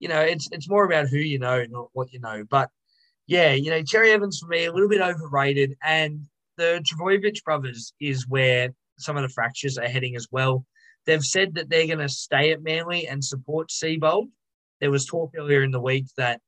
[0.00, 2.44] you know, it's it's more about who you know, not what you know.
[2.48, 2.70] But
[3.26, 7.92] yeah, you know, Cherry Evans for me a little bit overrated, and the Trbojevic brothers
[8.00, 10.64] is where some of the fractures are heading as well.
[11.06, 14.28] They've said that they're going to stay at Manly and support Seibold
[14.80, 16.40] there was talk earlier in the week that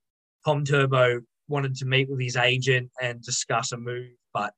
[0.44, 4.52] Tom Turbo wanted to meet with his agent and discuss a move, but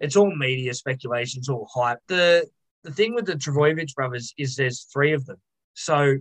[0.00, 1.98] it's all media speculation, it's all hype.
[2.08, 2.48] The
[2.84, 5.36] the thing with the Trbojevic brothers is there's three of them.
[5.74, 6.16] So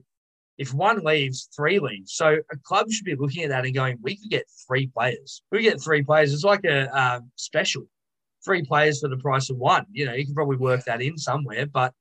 [0.58, 2.14] if one leaves, three leaves.
[2.14, 5.44] So a club should be looking at that and going, we could get three players.
[5.50, 6.34] We get three players.
[6.34, 7.84] It's like a um, special,
[8.44, 9.86] three players for the price of one.
[9.92, 11.66] You know, you can probably work that in somewhere.
[11.66, 11.94] But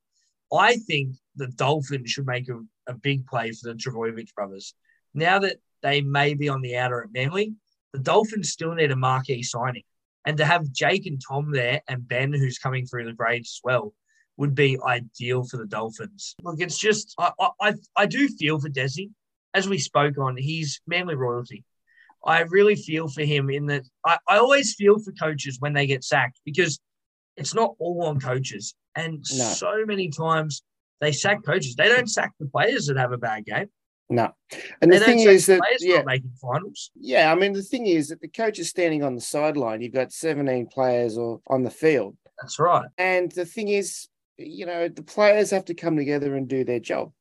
[0.52, 4.74] I think the Dolphins should make a, a big play for the Trbojevic brothers.
[5.14, 7.54] Now that they may be on the outer at Manly,
[7.92, 9.82] the Dolphins still need a marquee signing.
[10.24, 13.60] And to have Jake and Tom there and Ben, who's coming through the grades as
[13.62, 13.94] well,
[14.36, 16.34] would be ideal for the Dolphins.
[16.42, 19.10] Look, it's just I I, I do feel for Desi.
[19.54, 21.64] As we spoke on, he's Manly royalty.
[22.26, 25.86] I really feel for him in that I, I always feel for coaches when they
[25.86, 26.80] get sacked because
[27.36, 28.74] it's not all on coaches.
[28.96, 29.44] And No.
[29.44, 30.62] so many times
[31.00, 31.76] they sack coaches.
[31.76, 33.68] They don't sack the players that have a bad game.
[34.08, 34.30] No,
[34.80, 36.90] and They the thing is that players yeah, not making finals.
[36.94, 37.32] yeah.
[37.32, 39.80] I mean, the thing is that the coach is standing on the sideline.
[39.80, 42.88] You've got seventeen players or on the field, That's right.
[42.98, 44.06] and the thing is,
[44.38, 47.12] you know, the players have to come together and do their job.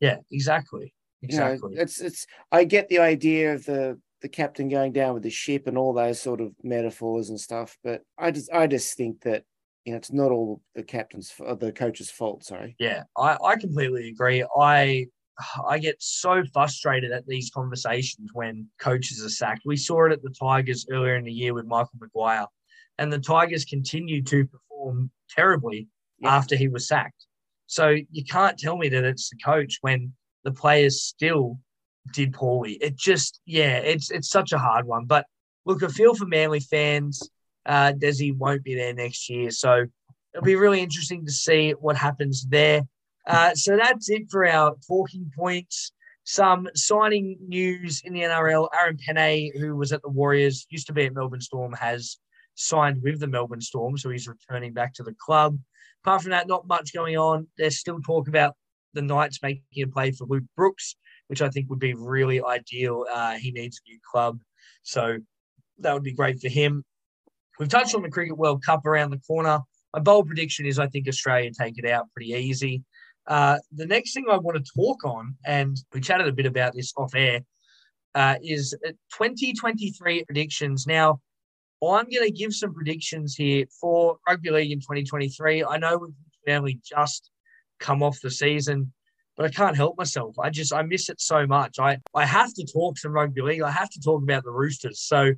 [0.00, 0.92] Yeah, exactly.
[1.22, 1.76] You know, Exactly.
[1.78, 2.26] it's it's.
[2.52, 5.92] I get the idea of the the captain going down with the ship and all
[5.92, 9.44] those sort of metaphors and stuff, but I just I just think that
[9.84, 12.42] you know it's not all the captain's f- uh, the coach's fault.
[12.42, 12.74] Sorry.
[12.78, 14.42] Yeah, I, I completely agree.
[14.58, 15.08] I
[15.68, 19.60] I get so frustrated at these conversations when coaches are sacked.
[19.66, 22.46] We saw it at the Tigers earlier in the year with Michael Maguire,
[22.96, 25.86] and the Tigers continued to perform terribly
[26.20, 26.34] Yeah.
[26.34, 27.26] after he was sacked.
[27.66, 31.58] So you can't tell me that it's the coach when the players still
[32.12, 32.72] did poorly.
[32.74, 35.06] It just, yeah, it's it's such a hard one.
[35.06, 35.26] But
[35.64, 37.28] look, I feel for Manly fans.
[37.66, 39.86] Uh, Desi won't be there next year, so
[40.34, 42.82] it'll be really interesting to see what happens there.
[43.26, 45.92] Uh, so that's it for our talking points.
[46.24, 48.68] Some signing news in the NRL.
[48.78, 52.18] Aaron Pene, who was at the Warriors, used to be at Melbourne Storm, has
[52.54, 55.58] signed with the Melbourne Storm, so he's returning back to the club.
[56.02, 57.46] Apart from that, not much going on.
[57.56, 58.54] There's still talk about
[58.92, 60.96] the Knights making a play for Luke Brooks,
[61.28, 63.06] which I think would be really ideal.
[63.10, 64.40] Uh, he needs a new club,
[64.82, 65.18] so
[65.78, 66.84] that would be great for him.
[67.58, 69.60] We've touched on the Cricket World Cup around the corner.
[69.92, 72.82] My bold prediction is I think Australia take it out pretty easy.
[73.26, 76.74] Uh, the next thing I want to talk on, and we chatted a bit about
[76.74, 77.40] this off air,
[78.14, 80.86] uh, is uh, 2023 predictions.
[80.86, 81.20] Now,
[81.82, 85.64] I'm going to give some predictions here for rugby league in 2023.
[85.64, 87.30] I know we've only just
[87.80, 88.92] come off the season,
[89.36, 90.36] but I can't help myself.
[90.38, 91.78] I just I miss it so much.
[91.78, 93.62] I I have to talk some rugby league.
[93.62, 95.00] I have to talk about the Roosters.
[95.00, 95.32] So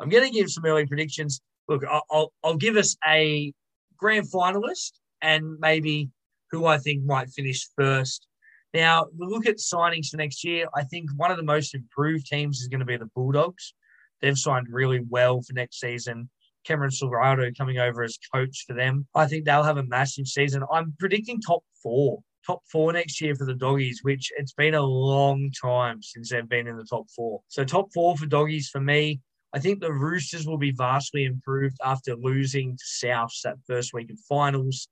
[0.00, 1.40] I'm going to give some early predictions.
[1.68, 3.52] Look, I'll I'll, give us a
[3.96, 4.92] grand finalist
[5.22, 6.10] and maybe
[6.50, 8.26] who I think might finish first.
[8.74, 10.66] Now, we look at signings for next year.
[10.74, 13.74] I think one of the most improved teams is going to be the Bulldogs.
[14.20, 16.28] They've signed really well for next season.
[16.64, 19.06] Cameron Ciraldo coming over as coach for them.
[19.14, 20.62] I think they'll have a massive season.
[20.70, 24.82] I'm predicting top four, top four next year for the Doggies, which it's been a
[24.82, 27.40] long time since they've been in the top four.
[27.48, 29.20] So top four for Doggies for me.
[29.52, 34.10] I think the Roosters will be vastly improved after losing to Souths that first week
[34.10, 34.88] of finals.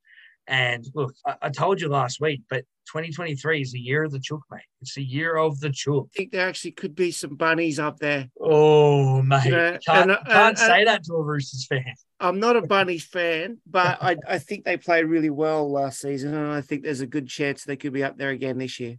[0.47, 4.21] And look, I, I, told you last week, but 2023 is the year of the
[4.21, 4.61] chook, mate.
[4.83, 6.09] It's the year of the chook.
[6.15, 8.29] I think there actually could be some bunnies up there.
[8.39, 9.81] Oh, mate.
[9.87, 11.95] can't, and, uh, can't say uh, that to a Roosters fan.
[12.25, 16.33] I'm not a Bunnies fan, but I, I think they played really well last season,
[16.33, 18.97] and I think there's a good chance they could be up there again this year.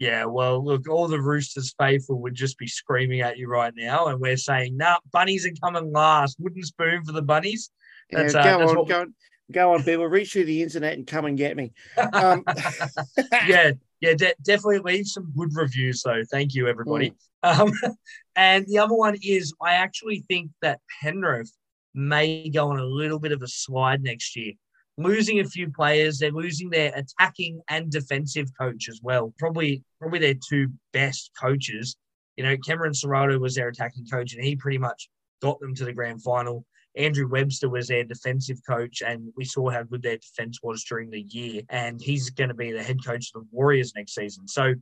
[0.00, 4.08] Yeah, well, look, all the Roosters faithful would just be screaming at you right now,
[4.08, 6.36] and we're saying, "Nah, bunnies are coming last.
[6.40, 7.70] Wooden spoon for the bunnies."
[8.10, 9.14] That's, yeah, go uh, on, go on,
[9.52, 10.06] go on, people.
[10.08, 11.72] Reach through the internet and come and get me.
[12.12, 12.42] Um,
[13.46, 13.70] yeah,
[14.00, 16.24] yeah, de- definitely leave some good reviews though.
[16.28, 17.14] Thank you, everybody.
[17.44, 17.60] Mm.
[17.60, 17.72] Um,
[18.34, 21.52] and the other one is, I actually think that Penrith
[21.94, 24.52] may go on a little bit of a slide next year.
[24.98, 29.32] Losing a few players, they're losing their attacking and defensive coach as well.
[29.38, 31.96] Probably, probably their two best coaches.
[32.36, 35.08] You know, Cameron Ciraldo was their attacking coach, and he pretty much
[35.40, 36.66] got them to the grand final.
[36.94, 41.10] Andrew Webster was their defensive coach, and we saw how good their defense was during
[41.10, 41.62] the year.
[41.70, 44.46] And he's going to be the head coach of the Warriors next season.
[44.46, 44.74] So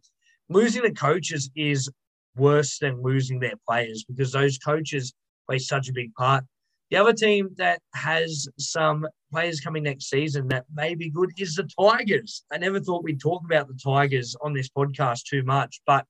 [0.48, 1.88] losing the coaches is
[2.36, 5.14] worse than losing their players because those coaches
[5.48, 6.44] play such a big part.
[6.90, 11.54] The other team that has some players coming next season that may be good is
[11.54, 12.44] the Tigers.
[12.52, 16.04] I never thought we'd talk about the Tigers on this podcast too much, but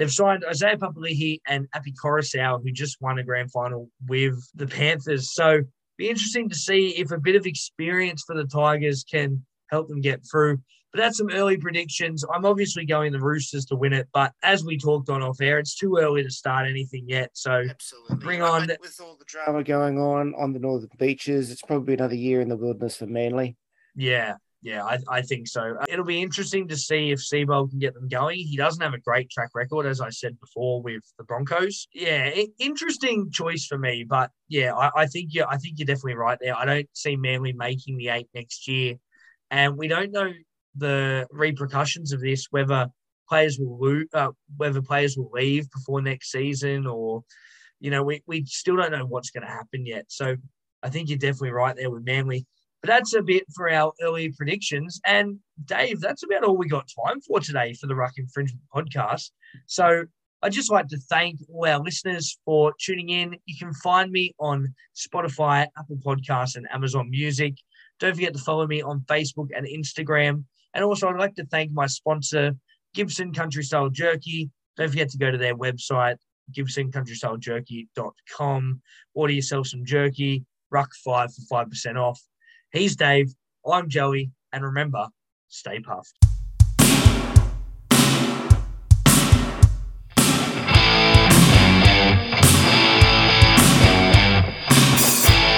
[0.00, 4.66] They've signed Isaiah Papali'i and Api Koroisau, who just won a grand final with the
[4.66, 5.34] Panthers.
[5.34, 5.60] So
[5.98, 10.00] be interesting to see if a bit of experience for the Tigers can help them
[10.00, 10.62] get through.
[10.92, 12.24] But that's some early predictions.
[12.34, 15.58] I'm obviously going the Roosters to win it, but as we talked on off air,
[15.58, 17.30] it's too early to start anything yet.
[17.34, 18.16] So Absolutely.
[18.16, 21.50] bring on with all the drama going on on the northern beaches.
[21.50, 23.56] It's probably another year in the wilderness for Manly.
[23.94, 25.76] Yeah, yeah, I, I think so.
[25.80, 28.38] Uh, it'll be interesting to see if Seibold can get them going.
[28.38, 31.88] He doesn't have a great track record, as I said before, with the Broncos.
[31.94, 36.14] Yeah, interesting choice for me, but yeah, I, I think you I think you're definitely
[36.14, 36.56] right there.
[36.56, 38.96] I don't see Manly making the eight next year,
[39.50, 40.30] and we don't know
[40.76, 42.88] the repercussions of this whether
[43.28, 47.22] players will lose, uh, whether players will leave before next season, or
[47.78, 50.06] you know, we we still don't know what's going to happen yet.
[50.08, 50.36] So
[50.82, 52.46] I think you're definitely right there with Manly.
[52.82, 55.00] But that's a bit for our early predictions.
[55.04, 59.30] And Dave, that's about all we got time for today for the Ruck Infringement podcast.
[59.66, 60.04] So
[60.42, 63.36] I'd just like to thank all our listeners for tuning in.
[63.44, 67.54] You can find me on Spotify, Apple Podcasts, and Amazon Music.
[67.98, 70.44] Don't forget to follow me on Facebook and Instagram.
[70.74, 72.54] And also, I'd like to thank my sponsor,
[72.94, 74.50] Gibson Country Style Jerky.
[74.76, 76.16] Don't forget to go to their website,
[76.52, 78.82] gibsoncountrystylejerky.com.
[79.14, 82.20] Order yourself some jerky, Ruck 5 for 5% off.
[82.72, 83.34] He's Dave.
[83.70, 84.30] I'm Joey.
[84.52, 85.08] And remember,
[85.48, 86.29] stay puffed.